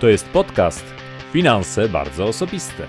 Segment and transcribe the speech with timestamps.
[0.00, 0.84] To jest podcast
[1.32, 2.86] Finanse bardzo osobiste.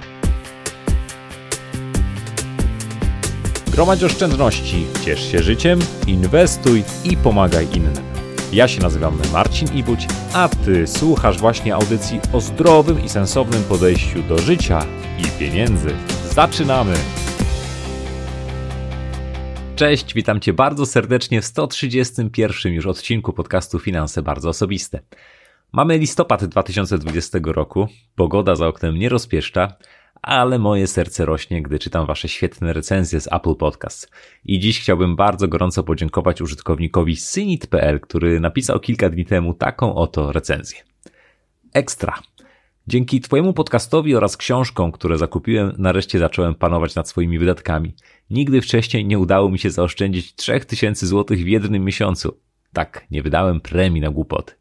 [3.71, 8.03] Gromadź oszczędności, ciesz się życiem, inwestuj i pomagaj innym.
[8.53, 14.23] Ja się nazywam Marcin Ibuć, a Ty słuchasz właśnie audycji o zdrowym i sensownym podejściu
[14.23, 14.85] do życia
[15.19, 15.89] i pieniędzy.
[16.29, 16.93] Zaczynamy!
[19.75, 24.99] Cześć, witam Cię bardzo serdecznie w 131 już odcinku podcastu Finanse Bardzo Osobiste.
[25.73, 29.73] Mamy listopad 2020 roku, pogoda za oknem nie rozpieszcza,
[30.21, 34.11] ale moje serce rośnie, gdy czytam Wasze świetne recenzje z Apple Podcast.
[34.45, 40.31] I dziś chciałbym bardzo gorąco podziękować użytkownikowi synit.pl, który napisał kilka dni temu taką oto
[40.31, 40.79] recenzję.
[41.73, 42.19] Ekstra!
[42.87, 47.95] Dzięki Twojemu podcastowi oraz książkom, które zakupiłem, nareszcie zacząłem panować nad swoimi wydatkami.
[48.29, 52.37] Nigdy wcześniej nie udało mi się zaoszczędzić 3000 zł w jednym miesiącu.
[52.73, 54.60] Tak, nie wydałem premii na głupoty.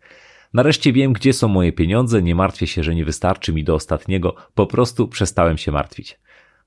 [0.55, 4.35] Nareszcie wiem, gdzie są moje pieniądze, nie martwię się, że nie wystarczy mi do ostatniego,
[4.55, 6.19] po prostu przestałem się martwić.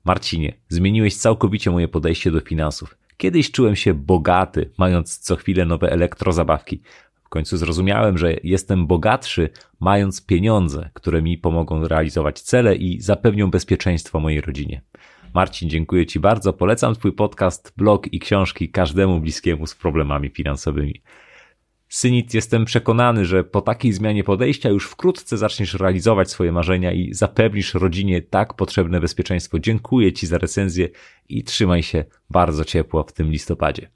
[0.06, 2.98] Marcinie, zmieniłeś całkowicie moje podejście do finansów.
[3.18, 6.82] Kiedyś czułem się bogaty, mając co chwilę nowe elektrozabawki.
[7.24, 13.52] W końcu zrozumiałem, że jestem bogatszy, mając pieniądze, które mi pomogą realizować cele i zapewnią
[13.52, 14.82] bezpieczeństwo mojej rodzinie.
[15.34, 16.54] Marcin, dziękuję Ci bardzo.
[16.54, 21.02] Polecam Twój podcast, blog i książki każdemu bliskiemu z problemami finansowymi.
[21.94, 27.14] Synit, jestem przekonany, że po takiej zmianie podejścia już wkrótce zaczniesz realizować swoje marzenia i
[27.14, 29.60] zapewnisz rodzinie tak potrzebne bezpieczeństwo.
[29.60, 30.90] Dziękuję Ci za recenzję
[31.30, 33.90] i trzymaj się bardzo ciepło w tym listopadzie.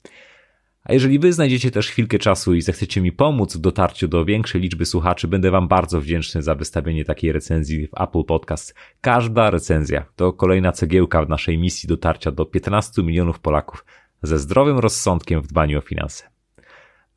[0.84, 4.62] A jeżeli Wy znajdziecie też chwilkę czasu i zechcecie mi pomóc w dotarciu do większej
[4.62, 8.76] liczby słuchaczy, będę Wam bardzo wdzięczny za wystawienie takiej recenzji w Apple Podcast.
[9.02, 13.86] Każda recenzja to kolejna cegiełka w naszej misji dotarcia do 15 milionów Polaków
[14.24, 16.37] ze zdrowym rozsądkiem w dbaniu o finanse.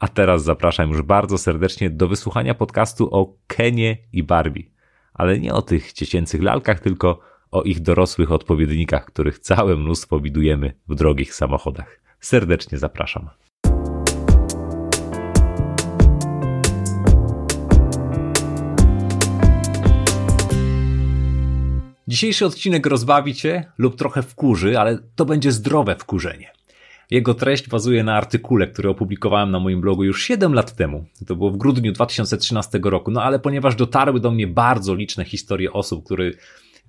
[0.00, 4.62] A teraz zapraszam już bardzo serdecznie do wysłuchania podcastu o Kenie i Barbie.
[5.14, 7.20] Ale nie o tych dziecięcych lalkach, tylko
[7.50, 12.00] o ich dorosłych odpowiednikach, których całe mnóstwo widujemy w drogich samochodach.
[12.20, 13.28] Serdecznie zapraszam.
[22.08, 26.59] Dzisiejszy odcinek rozbawi Cię lub trochę wkurzy, ale to będzie zdrowe wkurzenie.
[27.10, 31.04] Jego treść bazuje na artykule, który opublikowałem na moim blogu już 7 lat temu.
[31.26, 33.10] To było w grudniu 2013 roku.
[33.10, 36.36] No ale ponieważ dotarły do mnie bardzo liczne historie osób, który,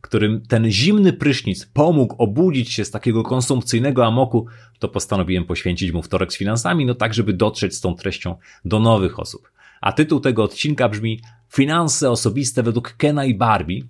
[0.02, 4.46] którym ten zimny prysznic pomógł obudzić się z takiego konsumpcyjnego amoku,
[4.80, 8.80] to postanowiłem poświęcić mu wtorek z finansami, no tak, żeby dotrzeć z tą treścią do
[8.80, 9.52] nowych osób.
[9.82, 13.82] A tytuł tego odcinka brzmi Finanse osobiste według Kena i Barbie,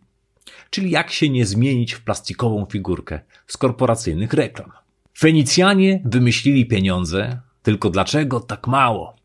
[0.69, 4.80] czyli jak się nie zmienić w plastikową figurkę z korporacyjnych reklam.
[5.17, 9.15] Fenicjanie wymyślili pieniądze, tylko dlaczego tak mało?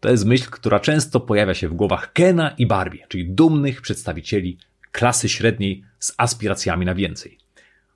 [0.00, 4.58] To jest myśl, która często pojawia się w głowach Kena i Barbie, czyli dumnych przedstawicieli
[4.92, 7.38] klasy średniej z aspiracjami na więcej.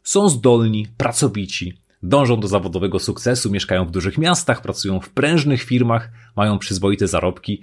[0.03, 6.11] Są zdolni, pracowici, dążą do zawodowego sukcesu, mieszkają w dużych miastach, pracują w prężnych firmach,
[6.37, 7.63] mają przyzwoite zarobki,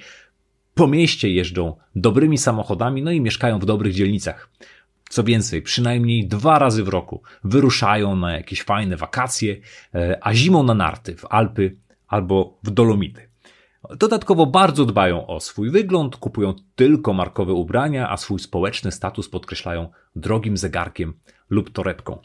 [0.74, 4.50] po mieście jeżdżą dobrymi samochodami, no i mieszkają w dobrych dzielnicach.
[5.10, 9.56] Co więcej, przynajmniej dwa razy w roku wyruszają na jakieś fajne wakacje,
[9.96, 13.28] e, a zimą na narty w Alpy albo w Dolomity.
[13.96, 19.90] Dodatkowo bardzo dbają o swój wygląd, kupują tylko markowe ubrania, a swój społeczny status podkreślają
[20.16, 21.14] drogim zegarkiem
[21.50, 22.20] lub torebką.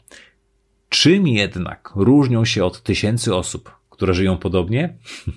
[0.89, 4.93] Czym jednak różnią się od tysięcy osób, które żyją podobnie?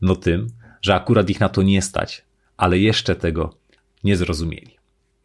[0.00, 0.46] No tym,
[0.82, 2.24] że akurat ich na to nie stać,
[2.56, 3.56] ale jeszcze tego
[4.04, 4.73] nie zrozumieli.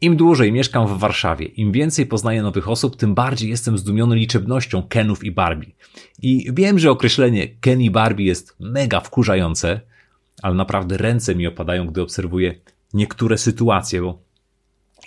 [0.00, 4.82] Im dłużej mieszkam w Warszawie, im więcej poznaję nowych osób, tym bardziej jestem zdumiony liczebnością
[4.82, 5.72] Kenów i Barbie.
[6.22, 9.80] I wiem, że określenie Ken i Barbie jest mega wkurzające,
[10.42, 12.54] ale naprawdę ręce mi opadają, gdy obserwuję
[12.94, 14.18] niektóre sytuacje, bo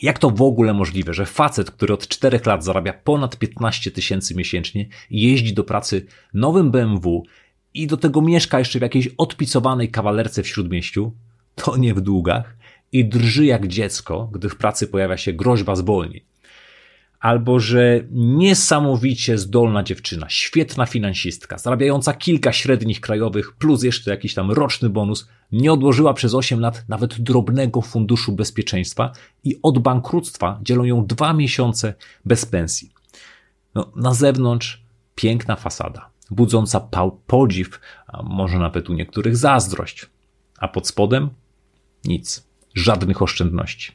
[0.01, 4.35] jak to w ogóle możliwe, że facet, który od czterech lat zarabia ponad 15 tysięcy
[4.35, 7.23] miesięcznie jeździ do pracy nowym BMW
[7.73, 11.13] i do tego mieszka jeszcze w jakiejś odpicowanej kawalerce w śródmieściu,
[11.55, 12.62] to nie w długach,
[12.93, 16.21] i drży jak dziecko, gdy w pracy pojawia się groźba zwolnień.
[17.19, 24.51] Albo że niesamowicie zdolna dziewczyna, świetna finansistka, zarabiająca kilka średnich krajowych, plus jeszcze jakiś tam
[24.51, 29.11] roczny bonus, nie odłożyła przez 8 lat nawet drobnego funduszu bezpieczeństwa
[29.43, 31.93] i od bankructwa dzielą ją dwa miesiące
[32.25, 32.91] bez pensji.
[33.75, 34.83] No, na zewnątrz
[35.15, 36.89] piękna fasada, budząca
[37.27, 40.09] podziw, a może nawet u niektórych zazdrość,
[40.57, 41.29] a pod spodem
[42.05, 43.91] nic żadnych oszczędności.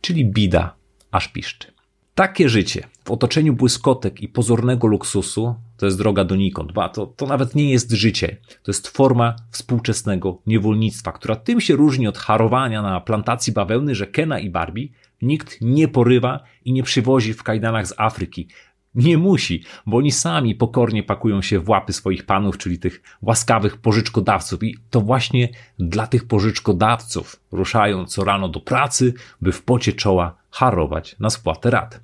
[0.00, 0.74] Czyli bida
[1.10, 1.72] aż piszczy.
[2.14, 6.72] Takie życie w otoczeniu błyskotek i pozornego luksusu to jest droga donikąd.
[6.72, 8.36] Ba, to, to nawet nie jest życie.
[8.62, 14.06] To jest forma współczesnego niewolnictwa, która tym się różni od harowania na plantacji bawełny, że
[14.06, 14.88] Kena i Barbie
[15.22, 18.48] nikt nie porywa i nie przywozi w kajdanach z Afryki.
[18.94, 23.76] Nie musi, bo oni sami pokornie pakują się w łapy swoich panów, czyli tych łaskawych
[23.76, 24.62] pożyczkodawców.
[24.62, 25.48] I to właśnie
[25.78, 31.70] dla tych pożyczkodawców ruszają co rano do pracy, by w pocie czoła harować na spłatę
[31.70, 32.00] rat.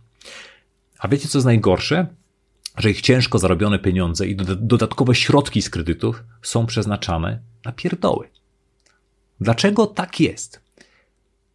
[0.98, 2.06] A wiecie co jest najgorsze?
[2.76, 8.28] Że ich ciężko zarobione pieniądze i dodatkowe środki z kredytów są przeznaczane na pierdoły.
[9.40, 10.63] Dlaczego tak jest?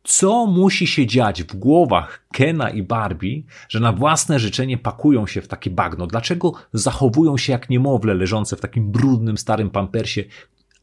[0.04, 5.42] Co musi się dziać w głowach Kena i Barbie, że na własne życzenie pakują się
[5.42, 6.07] w takie bagno?
[6.07, 10.24] Dlaczego zachowują się jak niemowlę leżące w takim brudnym, starym pampersie,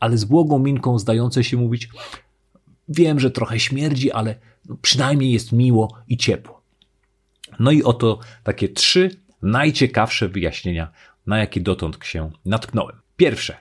[0.01, 1.89] ale z błogą minką zdające się mówić
[2.89, 4.35] wiem, że trochę śmierdzi, ale
[4.83, 6.63] przynajmniej jest miło i ciepło.
[7.59, 9.11] No i oto takie trzy
[9.43, 10.93] najciekawsze wyjaśnienia,
[11.27, 12.97] na jakie dotąd się natknąłem.
[13.17, 13.57] Pierwsze.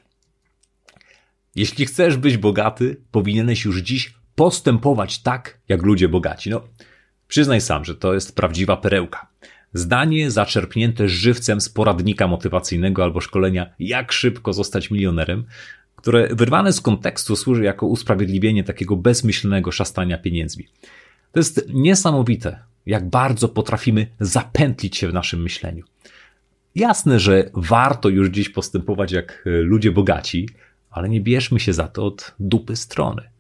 [1.56, 6.49] Jeśli chcesz być bogaty, powinieneś już dziś postępować tak, jak ludzie bogaci.
[6.49, 6.61] No,
[7.27, 9.27] przyznaj sam, że to jest prawdziwa perełka.
[9.73, 15.45] Zdanie zaczerpnięte żywcem z poradnika motywacyjnego albo szkolenia Jak szybko zostać milionerem,
[15.95, 20.67] które wyrwane z kontekstu służy jako usprawiedliwienie takiego bezmyślnego szastania pieniędzmi.
[21.31, 25.85] To jest niesamowite, jak bardzo potrafimy zapętlić się w naszym myśleniu.
[26.75, 30.49] Jasne, że warto już dziś postępować jak ludzie bogaci,
[30.89, 33.34] ale nie bierzmy się za to od dupy strony.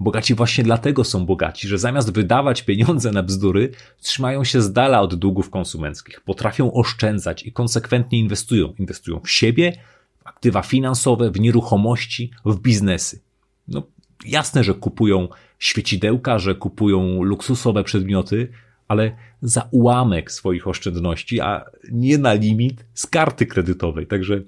[0.00, 3.70] Bogaci właśnie dlatego są bogaci, że zamiast wydawać pieniądze na bzdury,
[4.00, 8.74] trzymają się z dala od długów konsumenckich, potrafią oszczędzać i konsekwentnie inwestują.
[8.78, 9.72] Inwestują w siebie,
[10.18, 13.20] w aktywa finansowe, w nieruchomości, w biznesy.
[13.68, 13.82] No,
[14.26, 18.52] jasne, że kupują świecidełka, że kupują luksusowe przedmioty,
[18.90, 24.06] ale za ułamek swoich oszczędności, a nie na limit z karty kredytowej.
[24.06, 24.42] Także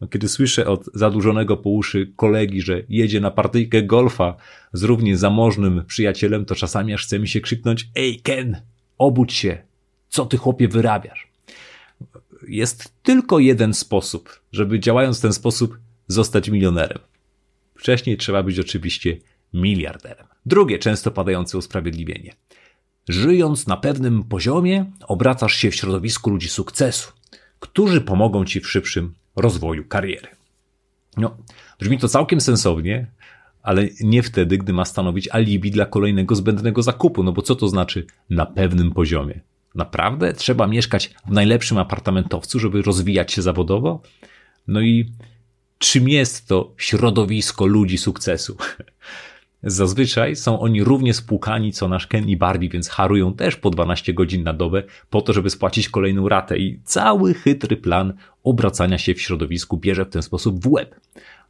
[0.00, 4.36] no, kiedy słyszę od zadłużonego po uszy kolegi, że jedzie na partyjkę golfa
[4.72, 8.56] z równie zamożnym przyjacielem, to czasami aż chce mi się krzyknąć Ej Ken,
[8.98, 9.58] obudź się,
[10.08, 11.28] co ty chłopie wyrabiasz?
[12.48, 16.98] Jest tylko jeden sposób, żeby działając w ten sposób zostać milionerem.
[17.74, 19.16] Wcześniej trzeba być oczywiście
[19.54, 20.26] miliarderem.
[20.46, 22.34] Drugie często padające usprawiedliwienie.
[23.08, 27.12] Żyjąc na pewnym poziomie, obracasz się w środowisku ludzi sukcesu,
[27.60, 30.28] którzy pomogą ci w szybszym rozwoju kariery.
[31.16, 31.36] No,
[31.78, 33.06] brzmi to całkiem sensownie,
[33.62, 37.22] ale nie wtedy, gdy ma stanowić alibi dla kolejnego zbędnego zakupu.
[37.22, 39.40] No bo co to znaczy na pewnym poziomie?
[39.74, 44.02] Naprawdę trzeba mieszkać w najlepszym apartamentowcu, żeby rozwijać się zawodowo?
[44.66, 45.12] No i
[45.78, 48.56] czym jest to środowisko ludzi sukcesu?
[49.62, 54.14] Zazwyczaj są oni równie spłukani co nasz Ken i Barbie, więc harują też po 12
[54.14, 58.12] godzin na dobę po to, żeby spłacić kolejną ratę i cały chytry plan
[58.44, 61.00] obracania się w środowisku bierze w ten sposób w łeb,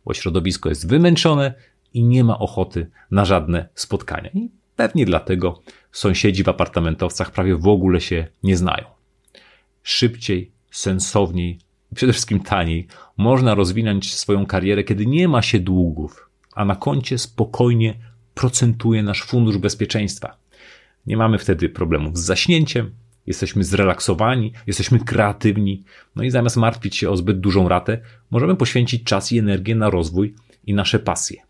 [0.04, 1.54] bo środowisko jest wymęczone
[1.94, 4.30] i nie ma ochoty na żadne spotkania.
[4.34, 5.62] I pewnie dlatego
[5.92, 8.84] sąsiedzi w apartamentowcach prawie w ogóle się nie znają.
[9.82, 11.58] Szybciej, sensowniej
[11.94, 16.27] przede wszystkim taniej można rozwinąć swoją karierę, kiedy nie ma się długów,
[16.58, 17.94] a na koncie spokojnie
[18.34, 20.36] procentuje nasz fundusz bezpieczeństwa.
[21.06, 22.90] Nie mamy wtedy problemów z zaśnięciem,
[23.26, 25.84] jesteśmy zrelaksowani, jesteśmy kreatywni,
[26.16, 27.98] no i zamiast martwić się o zbyt dużą ratę,
[28.30, 30.34] możemy poświęcić czas i energię na rozwój
[30.66, 31.42] i nasze pasje.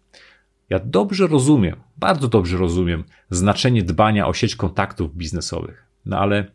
[0.71, 6.51] Ja dobrze rozumiem, bardzo dobrze rozumiem znaczenie dbania o sieć kontaktów biznesowych, no ale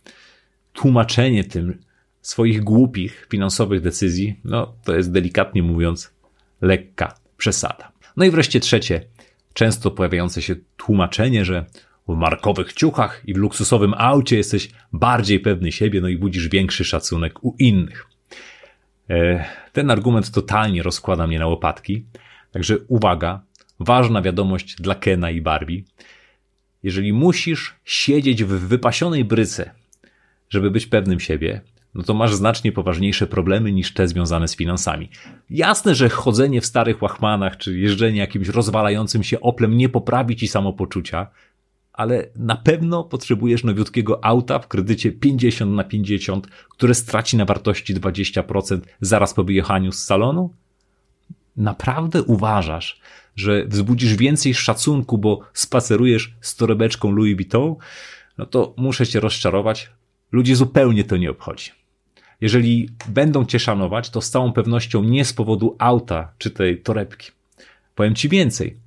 [0.74, 1.77] tłumaczenie tym
[2.22, 6.13] swoich głupich finansowych decyzji, no to jest delikatnie mówiąc
[6.62, 7.92] lekka przesada.
[8.17, 9.01] No i wreszcie trzecie,
[9.53, 11.65] często pojawiające się tłumaczenie, że
[12.08, 16.86] w markowych ciuchach i w luksusowym aucie jesteś bardziej pewny siebie, no i budzisz większy
[16.86, 18.08] szacunek u innych.
[19.10, 22.05] E, ten argument totalnie rozkłada mnie na łopatki.
[22.51, 23.41] Także uwaga,
[23.79, 25.84] ważna wiadomość dla Kena i Barbie.
[26.84, 29.72] Jeżeli musisz siedzieć w wypasionej bryce,
[30.50, 31.62] żeby być pewnym siebie,
[31.95, 35.09] no to masz znacznie poważniejsze problemy niż te związane z finansami.
[35.50, 40.47] Jasne, że chodzenie w starych łachmanach czy jeżdżenie jakimś rozwalającym się oplem nie poprawi ci
[40.47, 41.27] samopoczucia,
[41.93, 47.95] ale na pewno potrzebujesz nowiutkiego auta w kredycie 50 na 50, które straci na wartości
[47.95, 50.53] 20% zaraz po wyjechaniu z salonu?
[51.57, 53.00] Naprawdę uważasz,
[53.35, 57.75] że wzbudzisz więcej szacunku, bo spacerujesz z torebeczką Louis Vuitton?
[58.38, 59.91] No to muszę cię rozczarować.
[60.31, 61.83] Ludzi zupełnie to nie obchodzi.
[62.43, 67.31] Jeżeli będą cię szanować, to z całą pewnością nie z powodu auta czy tej torebki.
[67.95, 68.77] Powiem ci więcej.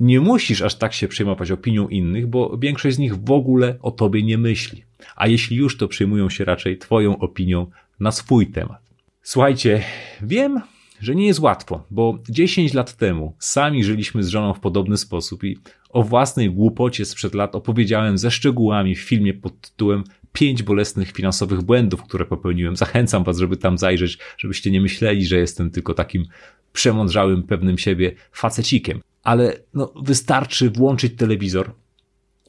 [0.00, 3.90] Nie musisz aż tak się przejmować opinią innych, bo większość z nich w ogóle o
[3.90, 4.84] tobie nie myśli.
[5.16, 7.66] a jeśli już, to przejmują się raczej Twoją opinią
[8.00, 8.82] na swój temat.
[9.22, 9.82] Słuchajcie,
[10.22, 10.60] wiem,
[11.00, 15.44] że nie jest łatwo, bo 10 lat temu sami żyliśmy z żoną w podobny sposób
[15.44, 15.58] i
[15.90, 21.62] o własnej głupocie sprzed lat opowiedziałem ze szczegółami w filmie pod tytułem Pięć bolesnych finansowych
[21.62, 22.76] błędów, które popełniłem.
[22.76, 26.24] Zachęcam Was, żeby tam zajrzeć, żebyście nie myśleli, że jestem tylko takim
[26.72, 29.00] przemądrzałym, pewnym siebie facecikiem.
[29.22, 31.72] Ale no, wystarczy włączyć telewizor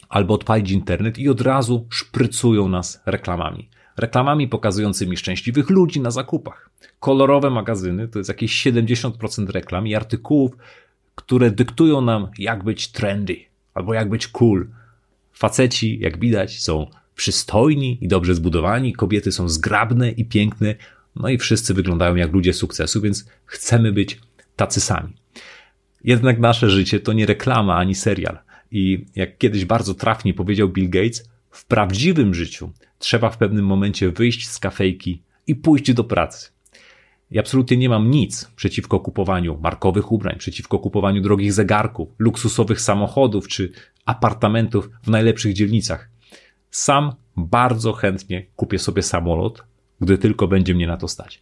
[0.09, 6.69] albo odpalić internet i od razu szprycują nas reklamami reklamami pokazującymi szczęśliwych ludzi na zakupach.
[6.99, 10.51] Kolorowe magazyny to jest jakieś 70% reklam i artykułów,
[11.15, 13.37] które dyktują nam, jak być trendy
[13.73, 14.67] albo jak być cool.
[15.33, 20.75] Faceci, jak widać, są przystojni i dobrze zbudowani, kobiety są zgrabne i piękne,
[21.15, 24.19] no i wszyscy wyglądają jak ludzie sukcesu, więc chcemy być
[24.55, 25.13] tacy sami.
[26.03, 28.39] Jednak nasze życie to nie reklama ani serial.
[28.71, 34.11] I jak kiedyś bardzo trafnie powiedział Bill Gates, w prawdziwym życiu trzeba w pewnym momencie
[34.11, 36.49] wyjść z kafejki i pójść do pracy.
[37.31, 43.47] I absolutnie nie mam nic przeciwko kupowaniu markowych ubrań, przeciwko kupowaniu drogich zegarków, luksusowych samochodów
[43.47, 43.71] czy
[44.05, 46.10] apartamentów w najlepszych dzielnicach.
[46.71, 49.63] Sam bardzo chętnie kupię sobie samolot,
[50.01, 51.41] gdy tylko będzie mnie na to stać.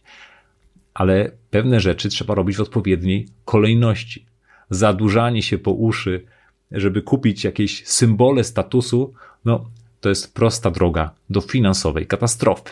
[0.94, 4.26] Ale pewne rzeczy trzeba robić w odpowiedniej kolejności.
[4.70, 6.24] Zadłużanie się po uszy,
[6.72, 9.70] żeby kupić jakieś symbole statusu, no
[10.00, 12.70] to jest prosta droga do finansowej katastrofy.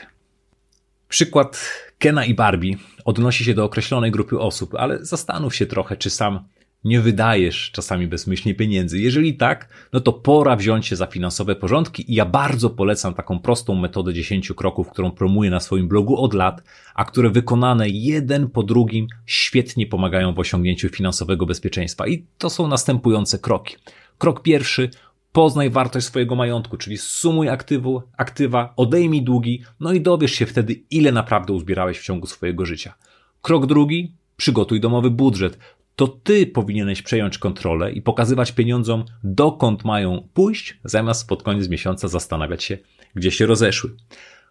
[1.08, 6.10] Przykład Kena i Barbie odnosi się do określonej grupy osób, ale zastanów się trochę, czy
[6.10, 6.44] sam
[6.84, 8.98] nie wydajesz czasami bezmyślnie pieniędzy.
[8.98, 13.38] Jeżeli tak, no to pora wziąć się za finansowe porządki i ja bardzo polecam taką
[13.38, 16.62] prostą metodę 10 kroków, którą promuję na swoim blogu od lat,
[16.94, 22.06] a które wykonane jeden po drugim świetnie pomagają w osiągnięciu finansowego bezpieczeństwa.
[22.06, 23.76] I to są następujące kroki.
[24.18, 24.90] Krok pierwszy
[25.32, 30.82] Poznaj wartość swojego majątku, czyli sumuj aktywu, aktywa, odejmij długi, no i dowiesz się wtedy,
[30.90, 32.94] ile naprawdę uzbierałeś w ciągu swojego życia.
[33.42, 35.58] Krok drugi, przygotuj domowy budżet.
[35.98, 42.08] To ty powinieneś przejąć kontrolę i pokazywać pieniądzom, dokąd mają pójść, zamiast pod koniec miesiąca
[42.08, 42.78] zastanawiać się,
[43.14, 43.96] gdzie się rozeszły.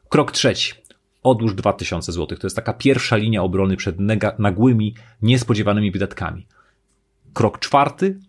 [0.10, 0.74] Krok trzeci.
[1.24, 2.38] Odłóż 2000 zł.
[2.38, 3.96] To jest taka pierwsza linia obrony przed
[4.39, 6.48] nagłymi, niespodziewanymi wydatkami.
[7.34, 8.20] Krok czwarty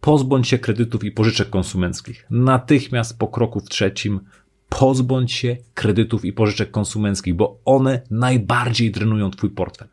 [0.00, 2.26] pozbądź się kredytów i pożyczek konsumenckich.
[2.30, 4.20] Natychmiast po kroku w trzecim
[4.68, 9.88] pozbądź się kredytów i pożyczek konsumenckich, bo one najbardziej drenują Twój portfel.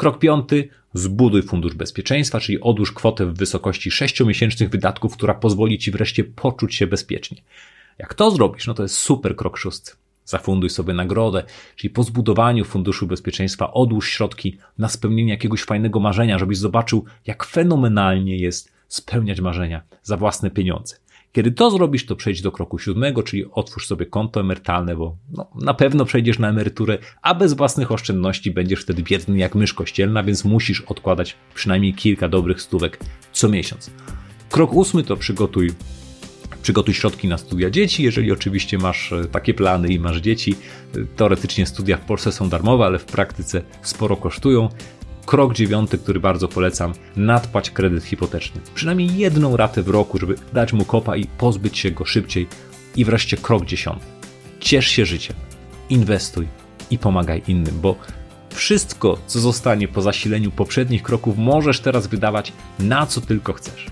[0.00, 5.90] Krok piąty, zbuduj fundusz bezpieczeństwa, czyli odłóż kwotę w wysokości 6-miesięcznych wydatków, która pozwoli Ci
[5.90, 7.42] wreszcie poczuć się bezpiecznie.
[7.98, 9.92] Jak to zrobisz, no to jest super krok szósty.
[10.24, 11.42] Zafunduj sobie nagrodę,
[11.76, 17.44] czyli po zbudowaniu funduszu bezpieczeństwa odłóż środki na spełnienie jakiegoś fajnego marzenia, żebyś zobaczył, jak
[17.44, 20.96] fenomenalnie jest spełniać marzenia za własne pieniądze.
[21.32, 25.50] Kiedy to zrobisz, to przejdź do kroku siódmego, czyli otwórz sobie konto emerytalne, bo no,
[25.54, 30.22] na pewno przejdziesz na emeryturę, a bez własnych oszczędności będziesz wtedy biedny jak mysz kościelna,
[30.22, 32.98] więc musisz odkładać przynajmniej kilka dobrych stówek
[33.32, 33.90] co miesiąc.
[34.50, 35.70] Krok ósmy to przygotuj
[36.62, 40.54] przygotuj środki na studia dzieci, jeżeli oczywiście masz e, takie plany i masz dzieci.
[41.16, 44.68] Teoretycznie studia w Polsce są darmowe, ale w praktyce sporo kosztują.
[45.30, 48.60] Krok dziewiąty, który bardzo polecam, nadpłać kredyt hipoteczny.
[48.74, 52.46] Przynajmniej jedną ratę w roku, żeby dać mu kopa i pozbyć się go szybciej.
[52.96, 54.06] I wreszcie krok dziesiąty.
[54.60, 55.36] Ciesz się życiem,
[55.88, 56.48] inwestuj
[56.90, 57.96] i pomagaj innym, bo
[58.54, 63.86] wszystko, co zostanie po zasileniu poprzednich kroków, możesz teraz wydawać na co tylko chcesz.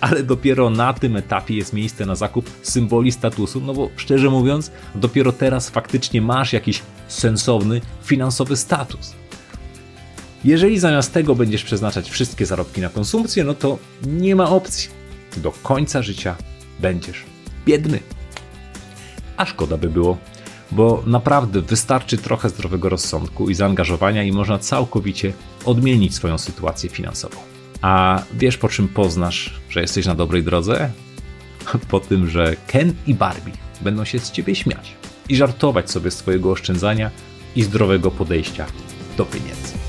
[0.00, 4.70] Ale dopiero na tym etapie jest miejsce na zakup symboli statusu, no bo szczerze mówiąc,
[4.94, 9.14] dopiero teraz faktycznie masz jakiś sensowny finansowy status.
[10.44, 14.88] Jeżeli zamiast tego będziesz przeznaczać wszystkie zarobki na konsumpcję, no to nie ma opcji.
[15.36, 16.36] Do końca życia
[16.80, 17.24] będziesz
[17.66, 18.00] biedny.
[19.36, 20.18] A szkoda by było,
[20.72, 25.32] bo naprawdę wystarczy trochę zdrowego rozsądku i zaangażowania i można całkowicie
[25.64, 27.36] odmienić swoją sytuację finansową.
[27.80, 30.90] A wiesz po czym poznasz, że jesteś na dobrej drodze?
[31.90, 34.94] Po tym, że Ken i Barbie będą się z ciebie śmiać
[35.28, 37.10] i żartować sobie z twojego oszczędzania
[37.56, 38.66] i zdrowego podejścia
[39.16, 39.87] do pieniędzy.